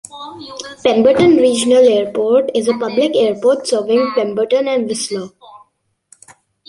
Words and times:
Pemberton 0.83 1.35
Regional 1.37 1.87
Airport 1.87 2.49
is 2.55 2.67
a 2.67 2.73
public 2.75 3.15
airport 3.15 3.67
serving 3.67 4.11
Pemberton 4.15 4.67
and 4.67 4.87
Whistler. 4.87 5.29